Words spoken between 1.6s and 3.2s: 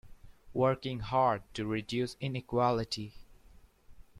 reduce inequality.